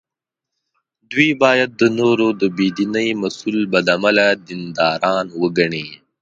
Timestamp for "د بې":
2.41-2.67